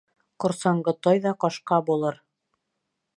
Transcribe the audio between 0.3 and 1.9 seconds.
Ҡорсаңғы тай ҙа ҡашҡа